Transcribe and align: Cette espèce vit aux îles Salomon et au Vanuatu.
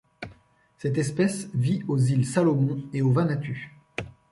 Cette 0.79 0.97
espèce 0.97 1.47
vit 1.53 1.83
aux 1.87 1.99
îles 1.99 2.25
Salomon 2.25 2.81
et 2.91 3.03
au 3.03 3.11
Vanuatu. 3.11 3.71